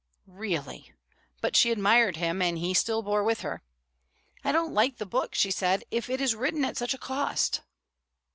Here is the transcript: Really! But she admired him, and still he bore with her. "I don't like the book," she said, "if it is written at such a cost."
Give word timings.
Really! 0.25 0.91
But 1.41 1.55
she 1.55 1.69
admired 1.71 2.17
him, 2.17 2.41
and 2.41 2.57
still 2.75 3.03
he 3.03 3.05
bore 3.05 3.23
with 3.23 3.41
her. 3.41 3.61
"I 4.43 4.51
don't 4.51 4.73
like 4.73 4.97
the 4.97 5.05
book," 5.05 5.35
she 5.35 5.51
said, 5.51 5.83
"if 5.91 6.09
it 6.09 6.19
is 6.19 6.33
written 6.33 6.65
at 6.65 6.75
such 6.75 6.95
a 6.95 6.97
cost." 6.97 7.61